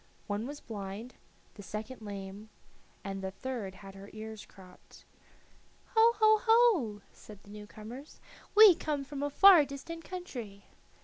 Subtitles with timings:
[0.25, 1.13] One was blind,
[1.53, 2.49] the second lame,
[3.03, 5.05] and the third had her ears cropped.
[5.95, 8.19] "Ho, ho, ho!" said the new comers.
[8.55, 10.65] "We come from a far distant country."